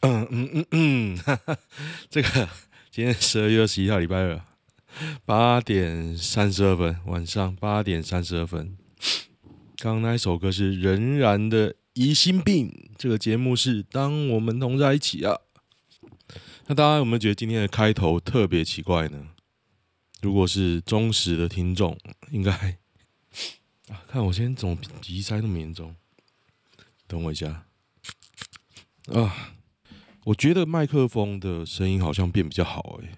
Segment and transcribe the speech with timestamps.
[0.00, 1.58] 嗯嗯嗯嗯，哈哈，
[2.08, 2.48] 这个。
[2.90, 4.40] 今天十二月二十一号，礼拜二，
[5.24, 8.76] 八点三十二分，晚上八点三十二分。
[9.76, 12.90] 刚刚那一首歌是仍然的疑心病。
[12.96, 15.38] 这个节目是当我们同在一起啊。
[16.66, 19.28] 那大家有没有觉得今天的开头特别奇怪呢？
[20.20, 21.96] 如果是忠实的听众，
[22.32, 22.50] 应该
[23.88, 25.94] 啊，看我今天怎么鼻塞那么严重？
[27.06, 27.66] 等我一下
[29.12, 29.54] 啊。
[30.28, 33.16] 我觉得麦克风的声音好像变比较好哎，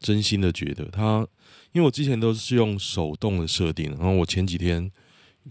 [0.00, 1.24] 真心的觉得它，
[1.70, 4.90] 因为我之前都是用手动的设定，然后我前几天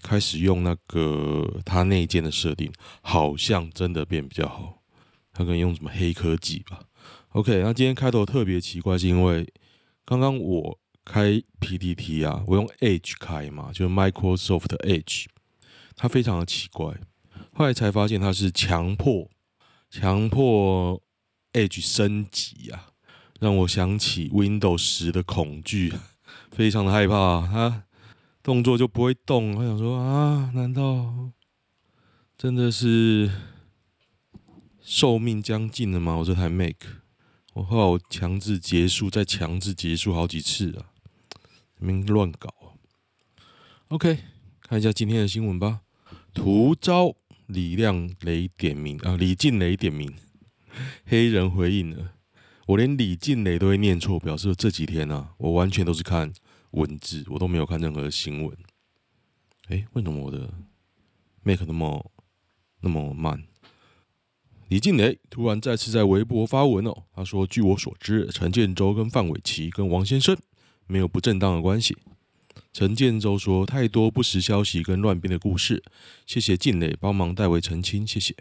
[0.04, 2.70] 开始用那个它内建的设定，
[3.02, 4.82] 好像真的变比较好。
[5.32, 6.82] 它可能用什么黑科技吧
[7.30, 9.48] ？OK，那今天开头特别奇怪，是因为
[10.04, 15.28] 刚刚我开 PPT 啊，我用 Edge 开嘛，就是 Microsoft Edge，
[15.96, 16.94] 它非常的奇怪，
[17.54, 19.30] 后来才发现它是强迫。
[19.92, 21.04] 强迫
[21.52, 22.94] Edge 升级啊，
[23.42, 25.94] 让我想起 Windows 十的恐惧，
[26.50, 27.46] 非常的害怕。
[27.46, 27.84] 它
[28.42, 31.32] 动作就不会动，我想说啊，难道
[32.38, 33.30] 真的是
[34.82, 36.16] 寿命将近了吗？
[36.16, 36.78] 我这台 Mac，
[37.54, 40.86] 我后来我强制结束，再强制结束好几次啊，
[41.80, 42.80] 你们乱搞啊。
[43.90, 44.20] OK，
[44.62, 45.82] 看一下今天的新闻吧，
[46.34, 47.14] 图招。
[47.52, 49.18] 李亮雷点名啊！
[49.18, 50.14] 李静雷点名，
[51.06, 52.14] 黑人回应了。
[52.68, 56.32] 我连李静雷都会念错，表示这几天、啊，我完全都是看
[56.72, 58.58] 文字，我都没有看任何新闻。
[59.68, 60.54] 哎，为什么我的
[61.44, 62.12] make 那么
[62.80, 63.44] 那么慢？
[64.70, 70.38] 李静蕾突然再次在微博发文哦，他说：“据我所知，陈建州跟范玮琪跟王先生
[70.88, 71.98] 没有不正当的关系。”
[72.74, 75.84] 陈建州说：“太多不实消息跟乱编的故事，
[76.26, 78.36] 谢谢静蕾帮忙代为澄清，谢谢。”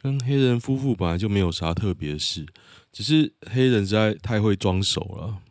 [0.00, 2.46] 跟黑人夫妇本来就没有啥特别事，
[2.90, 5.42] 只是黑人实在太会装熟了。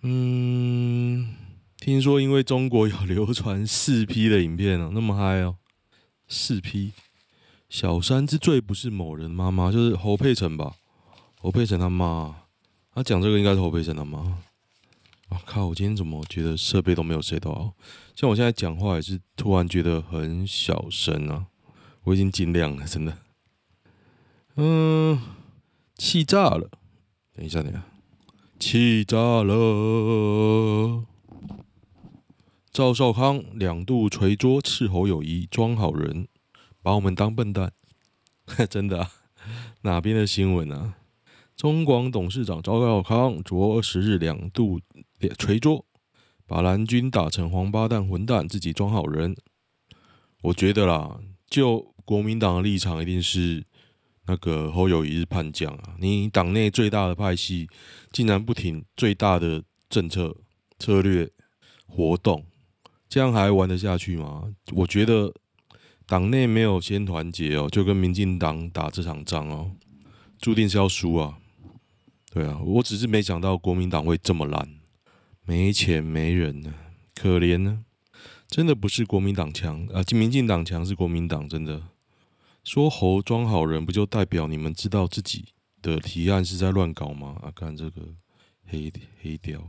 [0.00, 1.34] 嗯，
[1.76, 5.56] 听说因为中国有流传四 P 的影片哦，那么嗨哦，
[6.26, 6.92] 四 P。
[7.68, 10.74] 小三之最不是某人妈妈，就是侯佩岑吧？
[11.38, 12.44] 侯佩岑他妈，
[12.94, 14.38] 他讲这个应该是侯佩岑他妈。
[15.32, 15.66] 我、靠！
[15.66, 17.74] 我今天怎么觉得设备都没有设到好？
[18.14, 21.46] 像我现在讲话也是突然觉得很小声啊！
[22.04, 23.16] 我已经尽量了，真的。
[24.56, 25.20] 嗯，
[25.96, 26.68] 气炸了！
[27.34, 27.82] 等一下，等一下，
[28.58, 31.04] 气炸了！
[32.70, 36.28] 赵少康两度捶桌斥侯友谊装好人，
[36.82, 37.72] 把我们当笨蛋？
[38.68, 39.10] 真的啊？
[39.82, 40.96] 哪边的新闻啊？
[41.54, 44.80] 中广董事长赵少康昨二十日两度
[45.28, 45.84] 捶桌，
[46.46, 49.36] 把蓝军打成黄八蛋混蛋，自己装好人。
[50.42, 53.64] 我觉得啦，就国民党的立场，一定是
[54.26, 55.94] 那个侯友宜是叛将啊！
[55.98, 57.68] 你党内最大的派系，
[58.10, 60.36] 竟然不挺最大的政策
[60.78, 61.30] 策略
[61.86, 62.44] 活动，
[63.08, 64.52] 这样还玩得下去吗？
[64.72, 65.32] 我觉得
[66.06, 69.72] 党内没有先团结哦，就跟民进党打这场仗哦，
[70.38, 71.38] 注定是要输啊！
[72.32, 74.68] 对啊，我只是没想到国民党会这么烂，
[75.44, 76.74] 没钱没人呢，
[77.14, 77.84] 可怜呢。
[78.48, 81.82] 真的不是国民党强啊，民进党强是国民党真的。
[82.62, 85.46] 说侯装好人，不就代表你们知道自己
[85.80, 87.38] 的提案是在乱搞吗？
[87.42, 88.02] 啊，看这个
[88.66, 89.68] 黑黑雕，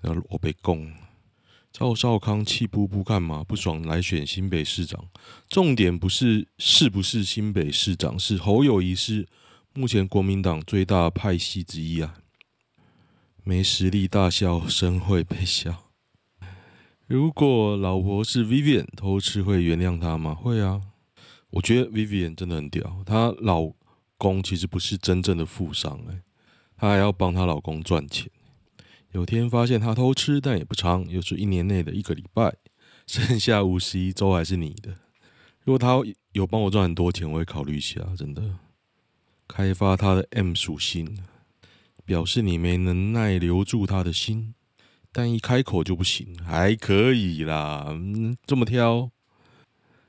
[0.00, 0.90] 然后我被供。
[1.72, 3.42] 赵少康气噗噗干嘛？
[3.42, 5.08] 不爽来选新北市长。
[5.48, 9.28] 重点不是是不是新北市长，是侯友谊是
[9.74, 12.14] 目前国民党最大派系之一啊。
[13.46, 15.90] 没实力大笑，生会被笑。
[17.06, 20.34] 如果老婆是 Vivian 偷吃，会原谅他吗？
[20.34, 20.80] 会啊。
[21.50, 23.02] 我觉得 Vivian 真的很屌。
[23.04, 23.70] 她老
[24.16, 26.22] 公其实不是真正的富商，哎，
[26.74, 28.30] 她还要帮她老公赚钱。
[29.12, 32.56] 有天发现他偷吃，但也不长，又是一年内的一个礼拜，
[33.06, 34.96] 剩下五十一周还是你的。
[35.62, 36.00] 如果他
[36.32, 38.42] 有帮我赚很多钱，我会考虑一下，真的。
[39.46, 41.18] 开发他的 M 属性，
[42.04, 44.54] 表示你没能耐留住他的心，
[45.12, 49.10] 但一开口就不行，还可以啦，嗯，这么挑。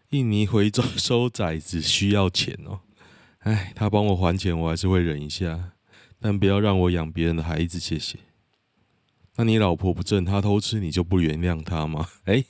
[0.09, 2.81] 印尼回收 收崽子需要钱哦，
[3.39, 5.73] 哎，他帮我还钱，我还是会忍一下，
[6.19, 8.19] 但不要让我养别人的孩子，谢谢。
[9.37, 12.07] 那你老婆不正，她偷吃，你就不原谅她吗？
[12.25, 12.45] 哎，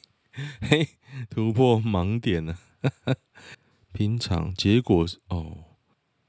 [0.62, 0.90] 嘿，
[1.30, 2.60] 突破盲点了。
[3.92, 5.64] 平常结果是哦，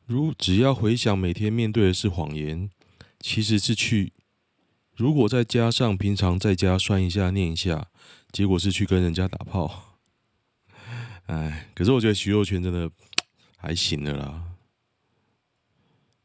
[0.06, 2.70] 如只要回想每天面对的是谎言，
[3.28, 4.12] 其实是去。
[4.94, 7.88] 如果再加上平常在家算一下、念一下，
[8.30, 9.98] 结果是去跟人家打炮。
[11.26, 12.88] 哎，可是我觉得徐若瑄真的
[13.56, 14.52] 还行的啦。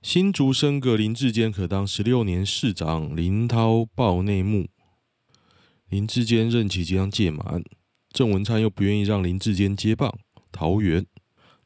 [0.03, 4.67] 新竹升格林志坚可当十六年市长，林涛爆内幕。
[5.89, 7.63] 林志坚任期即将届满，
[8.11, 10.19] 郑文灿又不愿意让林志坚接棒，
[10.51, 11.07] 桃园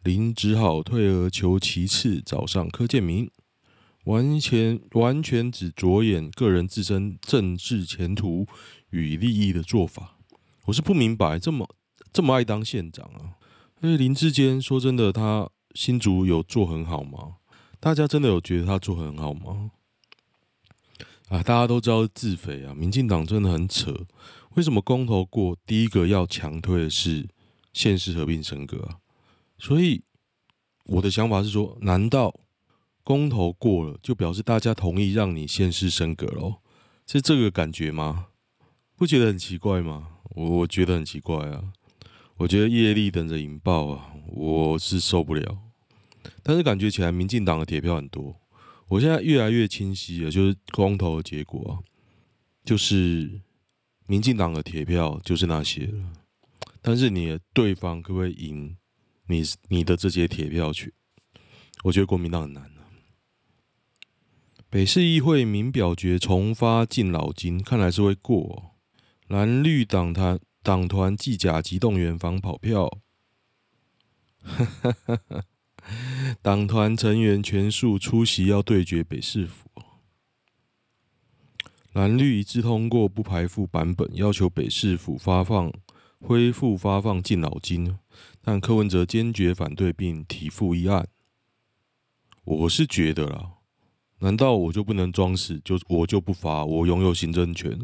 [0.01, 3.29] 林只好退而求其次，找上柯建铭，
[4.05, 8.47] 完全完全只着眼个人自身政治前途
[8.89, 10.17] 与利益的做法。
[10.65, 11.69] 我是不明白，这么
[12.11, 13.37] 这么爱当县长啊？
[13.81, 17.35] 因为林志坚说真的，他新竹有做很好吗？
[17.79, 19.71] 大家真的有觉得他做很好吗？
[21.27, 22.73] 啊，大家都知道自肥啊！
[22.73, 23.93] 民进党真的很扯，
[24.55, 27.27] 为什么公投过第一个要强推的是
[27.73, 28.97] 县市合并升格啊？
[29.57, 30.03] 所以
[30.85, 32.33] 我的想法是说，难道
[33.05, 36.55] 公投过了就表示大家同意让你现世升格喽？
[37.05, 38.29] 是这个感觉吗？
[38.95, 40.07] 不觉得很奇怪吗？
[40.31, 41.71] 我我觉得很奇怪啊！
[42.37, 44.11] 我觉得业力等着引爆啊！
[44.25, 45.59] 我是受不了。
[46.41, 48.35] 但是感觉起来，民进党的铁票很多。
[48.87, 51.85] 我现在越来越清晰了，就是公投的结果啊，
[52.63, 53.39] 就是
[54.07, 56.11] 民进党的铁票就是那些了。
[56.81, 58.75] 但是你的对方可不可以赢
[59.27, 60.91] 你你的这些铁票去？
[61.83, 62.74] 我觉得国民党很难。
[64.75, 68.75] 北市议会民表决重发敬老金，看来是会过。
[69.29, 72.97] 蓝绿党团党团计甲级动员防跑票。
[76.43, 79.69] 党团成员全数出席，要对决北市府。
[81.93, 85.71] 蓝绿一致通过不排富版本，要求北市府发放
[86.19, 87.97] 恢复发放敬老金，
[88.41, 91.07] 但柯文哲坚决反对并提复议案。
[92.43, 93.53] 我是觉得啦，
[94.19, 95.59] 难道我就不能装死？
[95.63, 96.63] 就我就不发？
[96.65, 97.79] 我拥有行政权，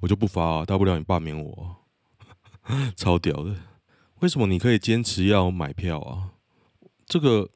[0.00, 0.64] 我就不发啊？
[0.64, 1.76] 大不了你罢免我，
[2.96, 3.54] 超屌的！
[4.20, 6.32] 为什么你可以坚持要买票啊？
[7.06, 7.50] 这个，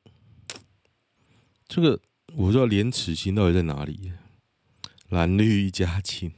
[1.67, 2.01] 这个，
[2.37, 4.13] 我不知道廉耻心到底在哪里。
[5.09, 6.33] 蓝绿一家亲，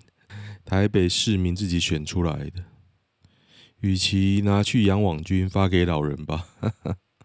[0.64, 2.64] 台北市民自己选出来的，
[3.80, 6.47] 与其拿去养网军，发给老人吧。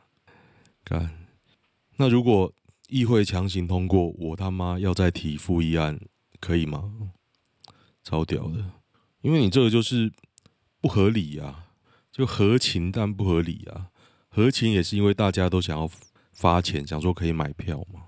[0.83, 1.27] 干，
[1.97, 2.51] 那如果
[2.87, 5.99] 议会强行通过，我他妈要再提复议案，
[6.39, 7.11] 可以吗？
[8.03, 8.63] 超屌的，
[9.21, 10.11] 因为你这个就是
[10.79, 11.65] 不合理啊，
[12.11, 13.89] 就合情但不合理啊。
[14.29, 15.89] 合情也是因为大家都想要
[16.31, 18.01] 发钱，想说可以买票嘛。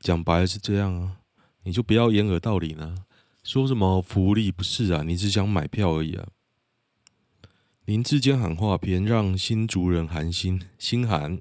[0.00, 1.18] 讲白了是这样啊，
[1.62, 3.04] 你就不要掩耳盗铃呢。
[3.44, 6.26] 说什么福利不是啊，你只想买票而已啊。
[7.84, 11.40] 林智坚喊话篇，让新竹人寒心心寒。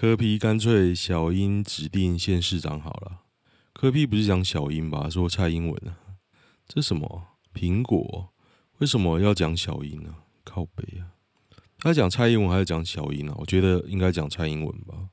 [0.00, 3.22] 柯 P 干脆小英指定县市长好了。
[3.72, 5.10] 柯 P 不是讲小英吧？
[5.10, 5.98] 说蔡英文啊？
[6.68, 8.32] 这什么苹果？
[8.78, 10.14] 为什么要讲小英呢？
[10.44, 11.18] 靠北啊！
[11.80, 13.34] 他讲蔡英文还是讲小英啊？
[13.38, 15.08] 我觉得应该讲蔡英文吧。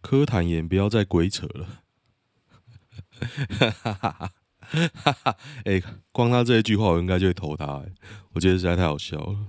[0.00, 1.82] 柯坦言不要再鬼扯了。
[3.58, 4.30] 哈哈哈
[4.92, 5.36] 哈哈！
[5.64, 7.78] 哎，光他这一句话，我应该就会投他。
[7.78, 7.92] 哎，
[8.34, 9.48] 我觉得实在太好笑了。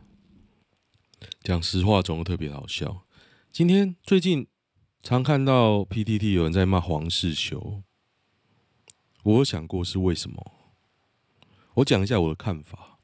[1.44, 3.05] 讲实话总是特别好笑。
[3.56, 4.48] 今天最近
[5.02, 7.84] 常看到 PTT 有人在骂黄世修，
[9.24, 10.52] 我有想过是为什么？
[11.76, 13.00] 我讲一下我的看法。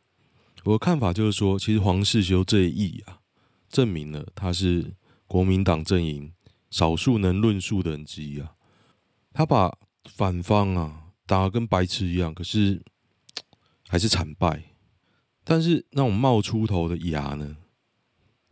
[0.65, 3.22] 我的看法就是说，其实黄世修这一役啊，
[3.70, 4.93] 证明了他是
[5.25, 6.34] 国民党阵营
[6.70, 8.55] 少数能论述的人之一啊。
[9.31, 12.84] 他把反方啊打得跟白痴一样，可是
[13.88, 14.75] 还是惨败。
[15.46, 17.55] 但是那种冒出头的牙呢，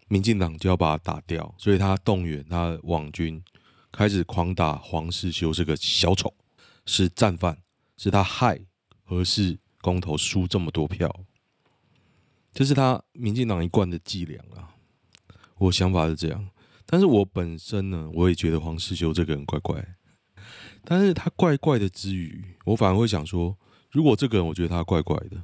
[0.10, 3.42] 民进党就要把他打掉，所以他动员他的网军
[3.92, 6.34] 开始狂打黄世修这个小丑，
[6.86, 7.58] 是战犯，
[7.96, 8.60] 是他害
[9.06, 11.10] 何氏公投输这么多票，
[12.52, 14.76] 这是他民进党一贯的伎俩啊。
[15.60, 16.50] 我想法是这样，
[16.86, 19.96] 但是我本身呢，我也觉得黄世修这个人怪怪。
[20.84, 23.58] 但是他怪怪的之余，我反而会想说，
[23.92, 25.44] 如果这个人我觉得他怪怪的，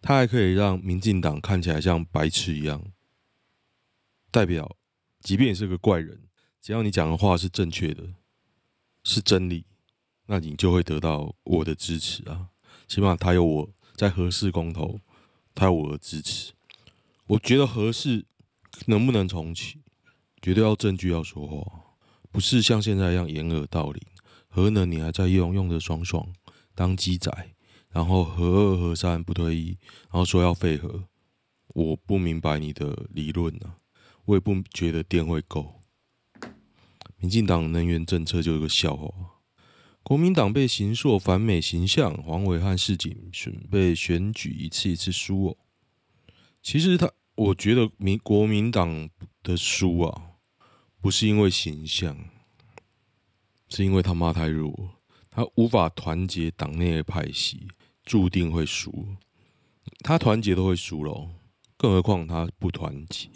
[0.00, 2.82] 他还可以让民进党看起来像白痴一样，
[4.30, 4.76] 代表，
[5.20, 6.20] 即便你是个怪人，
[6.60, 8.04] 只要你讲的话是正确的，
[9.04, 9.64] 是真理，
[10.26, 12.48] 那你就会得到我的支持啊。
[12.86, 15.00] 起码他有我在核事公投，
[15.54, 16.52] 他有我的支持。
[17.26, 18.24] 我觉得核事
[18.86, 19.80] 能不能重启，
[20.40, 21.96] 绝对要证据要说话，
[22.30, 24.02] 不是像现在一样掩耳盗铃。
[24.46, 26.26] 核能你还在用，用的爽爽，
[26.74, 27.30] 当鸡仔，
[27.90, 31.04] 然后核二核三不退役，然后说要废核，
[31.68, 33.76] 我不明白你的理论呢、啊，
[34.28, 35.80] 我也不觉得电会够。
[37.16, 39.10] 民进党能源政策就是个笑话，
[40.02, 45.56] 国民党被形塑反美形象，黄伟汉市井准备选举一次一次输哦。
[46.62, 49.08] 其实他，我觉得民国民党
[49.42, 50.32] 的输啊，
[51.00, 52.28] 不是因为形象。
[53.70, 54.90] 是因为他妈太弱，
[55.30, 57.68] 他无法团结党内的派系，
[58.02, 59.06] 注定会输。
[60.00, 61.30] 他团结都会输喽，
[61.76, 63.28] 更何况他不团结，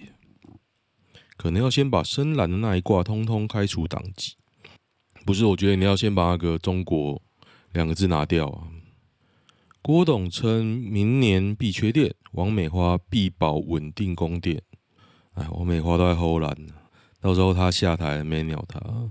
[1.42, 4.36] 可能要先把深蓝的那一挂通通开除党籍。
[5.26, 7.20] 不是，我觉得你要先把那个“中国”
[7.74, 8.68] 两个字拿掉啊。
[9.82, 14.62] 郭董称明年必缺电，王美花必保稳定供电。
[15.32, 16.56] 哎，王美花都在唬烂，
[17.20, 19.10] 到时候他下台没鸟他。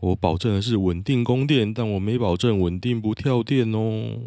[0.00, 4.20] 我保证的是稳定供电，但我没保证稳定不跳电哦。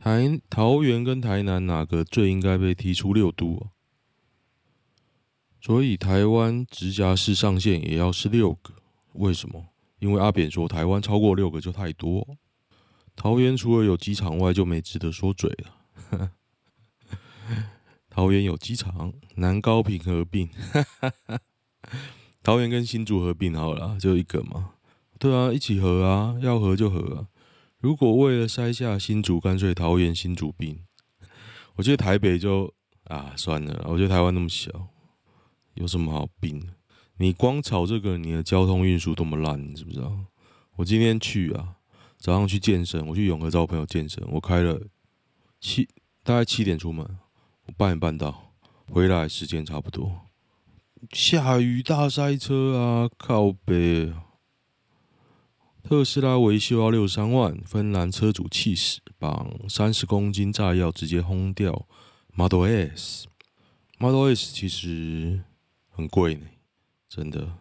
[0.00, 3.77] 台桃园跟台南哪个最应该被踢出六都啊？
[5.60, 8.74] 所以台湾直辖市上限也要是六个，
[9.14, 9.66] 为什么？
[9.98, 12.26] 因为阿扁说台湾超过六个就太多。
[13.16, 16.32] 桃园除了有机场外就没值得说嘴了。
[18.08, 20.48] 桃园有机场，南高屏合并。
[22.42, 24.74] 桃园跟新竹合并好了，就一个嘛。
[25.18, 27.26] 对啊，一起合啊，要合就合啊。
[27.78, 30.84] 如果为了筛下新竹，干脆桃园新竹并。
[31.74, 32.72] 我觉得台北就
[33.04, 34.70] 啊算了，我觉得台湾那么小，
[35.78, 36.60] 有什么好并？
[37.18, 40.12] 你光吵这个，你的交通运输多么烂，你知不知道？
[40.76, 41.76] 我今天去啊，
[42.18, 44.80] 早上去健身，我去永和找我朋友健身，我开了
[45.60, 45.88] 七
[46.24, 47.04] 大概七点出门，
[47.66, 48.52] 我八点半到，
[48.90, 50.22] 回来时间差不多。
[51.12, 53.08] 下雨大塞车啊！
[53.16, 54.12] 靠北，
[55.84, 61.86] 特斯拉维修要六三万，芬兰车主气死，绑三十公斤炸药直接轰掉
[62.34, 63.28] Model S。
[63.98, 65.42] Model S 其实
[65.98, 66.46] 很贵呢，
[67.08, 67.58] 真的，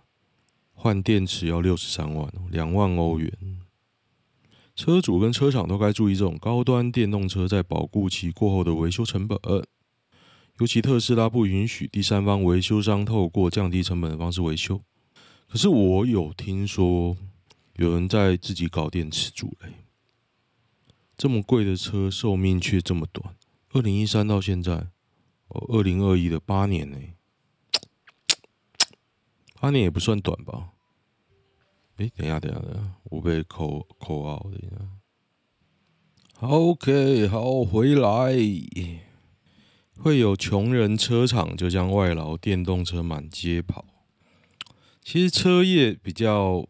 [0.71, 3.33] 换电池要六十三万，两万欧元。
[4.75, 9.39] 车主跟车厂都该注意这种高端电动车在保固期过后的维修成本。
[10.59, 14.83] 尤其特斯拉不允许第三方维修商透过降低成本的方式维修。
[15.47, 17.17] 可是我有听说
[17.77, 19.69] 有人在自己搞电池组嘞，
[21.17, 23.35] 这么贵的车寿命却这么短，
[23.73, 24.89] 二零一三到现在，
[25.47, 26.99] 哦，二零二一的八年呢，
[29.59, 30.69] 八年也不算短吧？
[31.97, 34.75] 诶，等下，等下，等下，我被扣扣号，等一下。
[36.41, 38.35] OK，好，回来。
[39.99, 43.83] 会有穷人车厂就将外劳电动车满街跑。
[45.01, 46.67] 其实车业比较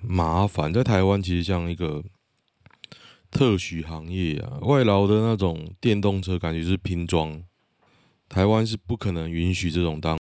[0.00, 2.02] 麻烦，在台湾其实像一个
[3.30, 7.42] 特许行业啊，外劳的那种电动车感觉是拼装，
[8.30, 10.18] 台湾是不可能允许这种当。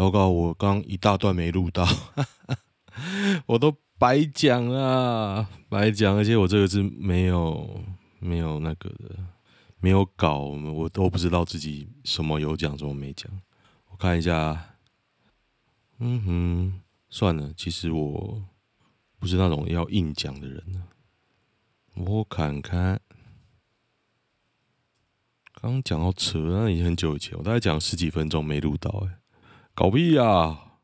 [0.00, 1.86] 糟糕，我刚一大段没录到，
[3.44, 7.84] 我都白讲了，白讲，而且我这个是没有
[8.18, 9.14] 没有那个的，
[9.78, 13.30] 没有搞，我都不知道自己什么有讲，什么没讲。
[13.90, 14.76] 我看一下，
[15.98, 16.80] 嗯哼，
[17.10, 18.42] 算了，其实我
[19.18, 20.82] 不是那种要硬讲的人呢。
[21.94, 22.98] 我看看。
[25.60, 29.19] 刚讲到车，那已经很久以前，我大概讲十几分钟没录到，哎，
[29.74, 30.78] 搞屁啊！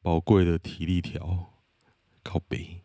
[0.00, 1.52] 宝贵的体力条，
[2.22, 2.82] 靠北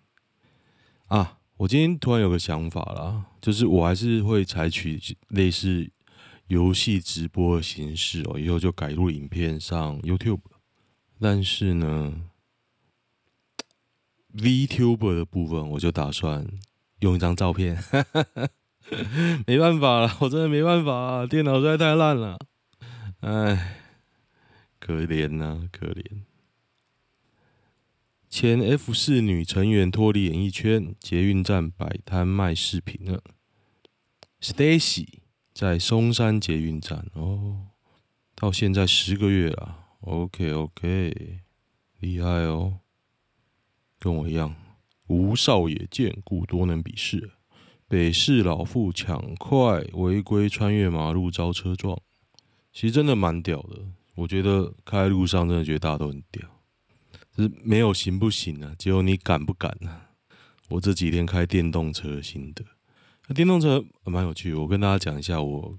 [1.07, 1.37] 啊！
[1.57, 5.89] 我今天突然有个想法啦，就是我还是会采取类似
[6.47, 10.41] 游戏直播的形式哦，以后就改录影片上 YouTube。
[11.19, 12.13] 但是呢
[14.35, 16.45] ，VTuber 的部分，我就打算
[16.99, 17.75] 用一张照片。
[17.75, 18.49] 哈哈哈。
[19.47, 22.37] 没办法了，我真的没办法啊，电脑实在太烂了，
[23.21, 23.82] 哎，
[24.85, 26.03] 可怜呐、可怜。
[28.27, 33.23] 前 F 四女成员脱离演艺圈，捷运站摆摊卖饰品了。
[34.41, 35.07] Stacy
[35.53, 37.67] 在松山捷运站哦，
[38.35, 41.39] 到现在十个月了，OK OK，
[42.01, 42.79] 厉害哦，
[43.97, 44.53] 跟我一样，
[45.07, 47.31] 无少爷见，故多能鄙视。
[47.87, 51.97] 北市老妇抢快违规穿越马路遭车撞，
[52.73, 53.92] 其实真的蛮屌的。
[54.15, 56.47] 我觉得开在路上真的觉得大家都很屌，
[57.35, 58.75] 就是没有行不行啊？
[58.77, 60.11] 只有你敢不敢啊？
[60.69, 62.63] 我这几天开电动车的心得，
[63.27, 64.53] 那电动车蛮有趣。
[64.53, 65.77] 我跟大家讲一下，我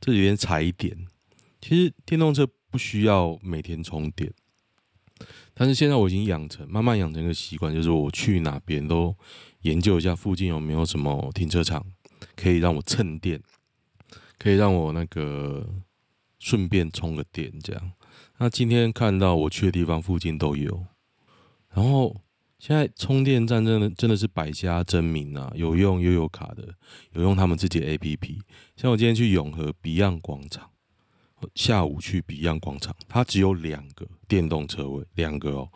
[0.00, 1.06] 这几天踩点。
[1.60, 4.32] 其实电动车不需要每天充电。
[5.54, 9.16] 但是现在我已经养成，慢慢养成一个习惯，就是我去哪边都
[9.62, 11.84] 研究一下附近有没有什么停车场
[12.34, 13.42] 可以让我蹭电，
[14.38, 15.66] 可以让我那个
[16.46, 17.92] 顺便充个电这样。
[18.38, 20.86] 那今天看到我去的地方附近都有，
[21.74, 22.20] 然后
[22.60, 26.72] 现在充电站真的真的是百家争鸣啊，有用悠游卡的，
[27.14, 28.38] 有用他们自己的 APP。
[28.76, 30.70] 像我今天去永和 Beyond 广场。
[31.54, 35.68] 下午去 Beyond 广场，它只有两个电动车位，两个哦，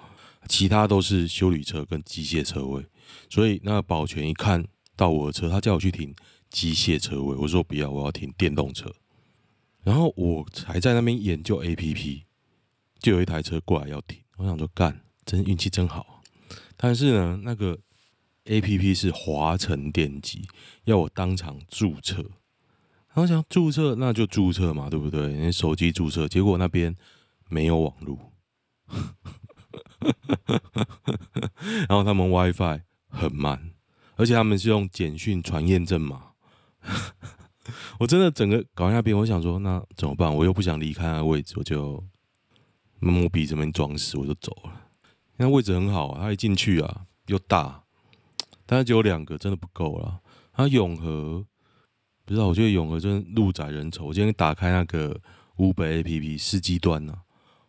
[0.49, 2.87] 其他都是修理车跟机械车位。
[3.29, 4.65] 所以那保全一看
[4.97, 6.15] 到我的车，他叫我去停
[6.49, 8.91] 机械车位，我说不要，我要停电动车。
[9.83, 12.23] 然后我还在那边研究 APP，
[12.99, 16.23] 就有一台车过来要停，我想说干，真运气真好。
[16.77, 17.79] 但是呢，那个
[18.45, 20.49] APP 是华晨电机，
[20.85, 22.23] 要我当场注册。
[23.13, 25.35] 然后想注册，那就注册嘛，对不对？
[25.35, 26.95] 你手机注册，结果那边
[27.49, 28.33] 没有网络，
[31.89, 33.73] 然后他们 WiFi 很慢，
[34.15, 36.33] 而且他们是用简讯传验证码。
[37.99, 40.35] 我真的整个搞在那边，我想说，那怎么办？
[40.35, 42.03] 我又不想离开那个位置，我就
[42.99, 44.89] 摸鼻子这边装死，我就走了。
[45.37, 47.85] 那位置很好啊，他一进去啊又大，
[48.67, 50.21] 但是只有两个，真的不够了。
[50.53, 51.47] 他永和。
[52.27, 54.05] 不知道，我觉得永和真的路窄人稠。
[54.05, 55.21] 我今天打开那个
[55.57, 57.19] Uber APP 司机端呢、啊，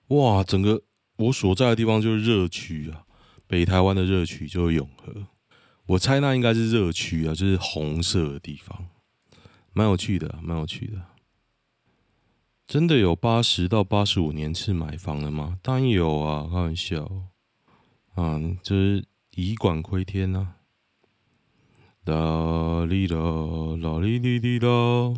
[0.10, 0.80] 哇，整个
[1.18, 3.02] 我所在的地方就是热区啊，
[3.48, 5.12] 北台湾的热区就是永和。
[5.88, 8.86] 我猜那应该是热区啊，就是红色的地方，
[9.74, 11.02] 蛮有趣的，蛮有趣的。
[12.68, 15.60] 真的有八十到八十五年次买房的吗？
[15.62, 17.06] 当然有啊，开玩笑
[18.16, 20.56] 啊，就是以管窥天呐。
[22.06, 23.18] 啦哩啦，
[23.78, 25.14] 啦哩哩哩啦。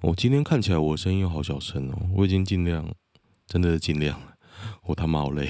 [0.00, 2.94] 我今天看起来我声音又好小声哦，我已经尽量，
[3.46, 4.34] 真的是尽量了。
[4.84, 5.46] 我他妈好累，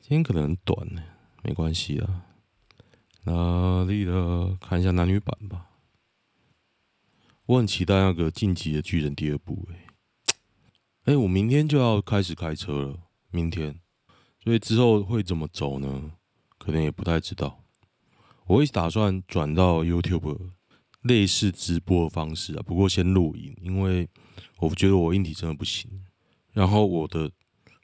[0.00, 1.02] 今天可能短呢，
[1.42, 2.22] 没关系啊。
[3.24, 4.12] 啦哩哒，
[4.60, 5.66] 看一下男女版吧。
[7.46, 9.86] 我很期待那个《进击的巨人》第二部哎。
[11.04, 12.98] 哎，我明天就要开始开车了，
[13.30, 13.80] 明天，
[14.42, 16.10] 所以之后会怎么走呢？
[16.58, 17.62] 可能也不太知道。
[18.46, 20.50] 我会打算转到 YouTube
[21.02, 24.08] 类似直播的方式啊，不过先录影，因为
[24.58, 25.88] 我觉得我硬体真的不行。
[26.52, 27.30] 然后我的，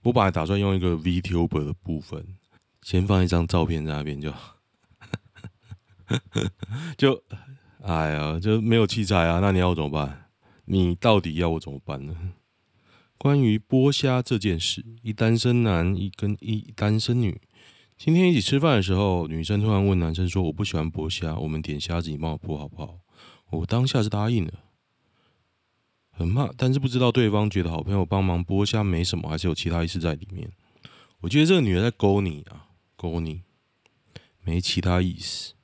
[0.03, 2.37] 我本来打算用一个 VTuber 的部分，
[2.83, 4.35] 先放一张照片在那边就，
[6.99, 7.23] 就，
[7.83, 10.31] 哎呀，就没有器材啊，那你要我怎么办？
[10.67, 12.15] 你到底要我怎么办呢？
[13.19, 17.41] 关于剥虾这件事，一单身男一跟一单身女。
[17.99, 22.99] 今天一起吃饭的时候，女生突然问男生说：“我不喜欢剥虾，我们点虾子，你帮我剥好不好？”
[23.51, 24.53] 我当下是答应了，
[26.11, 30.51] 很怕，但是不知道对方觉得好朋友帮忙剥虾没什么，还是有其他意思在里面。
[31.21, 33.43] 我觉得这个女的在勾你啊，勾你，
[34.41, 35.55] 没其他意思。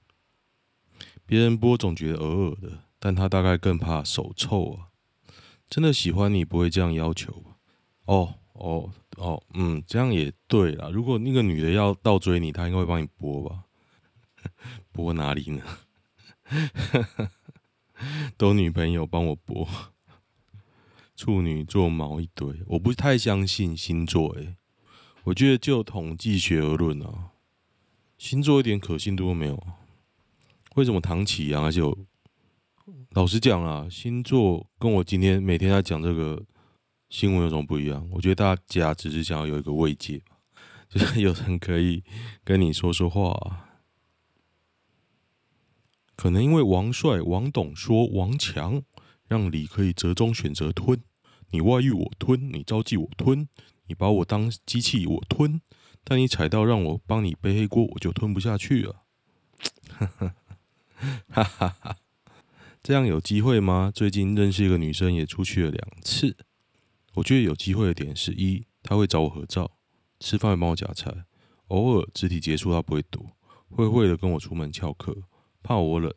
[1.28, 4.88] 别人剥总觉得偶尔的，但他大概更怕手臭啊。
[5.68, 7.58] 真的喜欢你不会这样要求吧？
[8.06, 10.88] 哦哦哦，嗯，这样也对啦。
[10.88, 13.64] 如果那个女的要倒追你，她应该会帮你播吧？
[14.90, 15.62] 播哪里呢？
[18.38, 19.68] 都女朋友帮我播。
[21.14, 24.56] 处女座毛一堆，我不太相信星座诶。
[25.24, 27.32] 我觉得就统计学而论啊，
[28.16, 29.62] 星座一点可信度都没有。
[30.78, 31.64] 为什么唐启阳？
[31.64, 31.80] 而且
[33.10, 36.40] 老实讲啊，星座跟我今天每天在讲这个
[37.10, 38.08] 新闻有什么不一样？
[38.12, 40.22] 我觉得大家只是想要有一个慰藉，
[40.88, 42.04] 就是有人可以
[42.44, 43.64] 跟你说说话啊。
[46.14, 48.80] 可能因为王帅、王董说王强，
[49.26, 51.02] 让李可以折中选择吞。
[51.50, 53.48] 你外遇我吞，你招妓我吞，
[53.88, 55.60] 你把我当机器我吞，
[56.04, 59.02] 但你踩到让我帮你背黑锅，我就吞不下去了。
[61.28, 61.96] 哈哈哈，
[62.82, 63.90] 这样有机会吗？
[63.94, 66.36] 最近认识一个女生，也出去了两次。
[67.14, 69.78] 我觉得有机会的点是一，她会找我合照，
[70.20, 71.24] 吃饭会帮我夹菜，
[71.68, 73.32] 偶尔肢体接触她不会躲，
[73.68, 75.16] 会会的跟我出门翘课，
[75.62, 76.12] 怕我冷，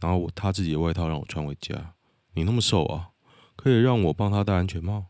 [0.00, 1.94] 然后我她自己的外套让我穿回家。
[2.34, 3.10] 你那么瘦啊？
[3.56, 5.06] 可以让我帮他戴安全帽，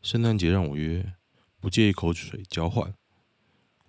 [0.00, 1.14] 圣诞节让我约，
[1.58, 2.94] 不介意口水交换。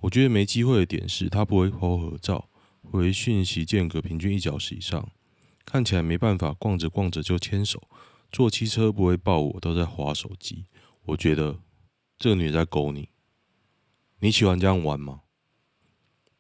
[0.02, 2.49] 我觉得没机会的点是她不会和我合照，
[2.92, 5.12] 回讯息间隔平均一小时以上，
[5.64, 7.88] 看起来没办法逛着逛着就牵手，
[8.32, 10.66] 坐汽车不会抱我，都在划手机。
[11.06, 11.60] 我觉得
[12.18, 13.10] 这个女在勾你，
[14.20, 15.22] 你喜欢这样玩吗？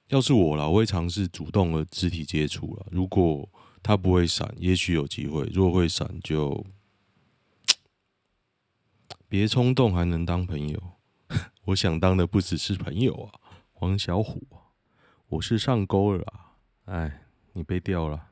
[0.07, 2.87] 要是我啦，我会尝试主动的肢体接触了。
[2.91, 3.47] 如果
[3.83, 6.65] 他不会闪，也许有机会；如果会闪，就。
[9.29, 10.93] 别冲动，还能当朋友。
[11.65, 13.39] 我想当的不只是朋友啊，
[13.71, 14.41] 黄小虎，
[15.29, 16.55] 我是上钩了啊！
[16.85, 17.21] 哎，
[17.53, 18.29] 你被钓了。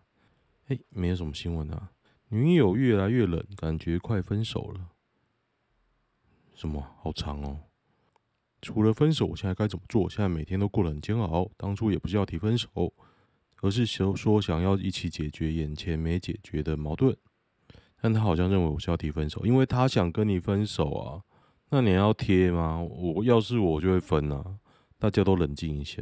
[0.66, 1.92] 哎，没有什么新闻啊。
[2.30, 4.90] 女友越来越冷，感觉快分手了。
[6.56, 6.84] 什么？
[7.00, 7.60] 好长哦。
[8.64, 10.10] 除了分手，我现在该怎么做？
[10.10, 11.48] 现在每天都过得很煎熬。
[11.56, 12.92] 当初也不是要提分手，
[13.62, 17.16] 而是说说想要一起解决眼前没解决的矛盾。
[18.02, 21.22] 但他好像认为我是要提分手，因为他想跟你分手啊。
[21.70, 22.82] 那你要贴吗？
[22.82, 24.58] 我要是我就会分啊。
[24.98, 26.02] 大家都冷静一下，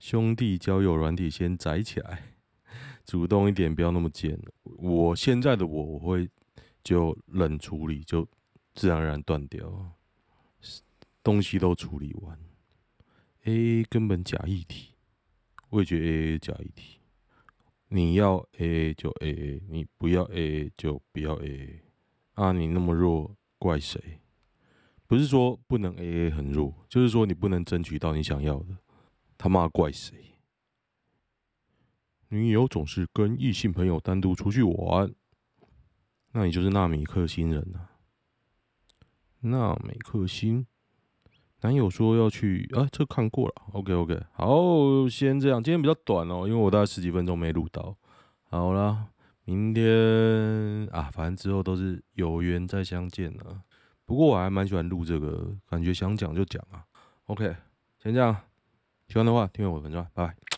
[0.00, 2.32] 兄弟交友软体先载起来，
[3.04, 4.40] 主动一点，不要那么贱。
[4.62, 6.26] 我现在的我，我会
[6.82, 8.26] 就冷处理，就
[8.74, 9.92] 自然而然断掉，
[11.22, 12.38] 东西都处理完。
[13.44, 14.94] AA 根本假议题，
[15.68, 17.00] 我也觉得 AA 假议题。
[17.88, 21.80] 你要 AA 就 AA，你不要 AA 就不要 AA。
[22.34, 24.00] 啊，你那么弱，怪谁？
[25.06, 28.78] 不是说不能 AA 很弱，就是说你不能争取到你想要的，
[29.42, 30.36] 他妈怪谁？
[32.28, 35.10] 女友总是跟异性朋友单独出去玩，
[36.32, 37.88] 那你就是纳米克星人啊。
[39.40, 40.66] 纳米克星。
[41.62, 43.54] 男友说要去啊，这看过了。
[43.72, 45.62] OK OK，好，先这样。
[45.62, 47.96] 今天比较短哦，因为我大概十几分钟没录到。
[48.42, 49.08] 好了，
[49.46, 53.62] 明天啊，反正之后都是有缘再相见了。
[54.04, 56.84] 不过我还蛮喜欢录这个，感觉想讲就讲啊。
[57.24, 57.56] OK，
[58.02, 58.36] 先这样。
[59.10, 60.49] 喜欢的话，订阅我的文章，拜拜。